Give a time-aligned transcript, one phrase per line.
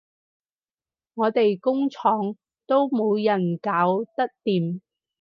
[1.13, 4.81] 我哋工廠都冇人搞得掂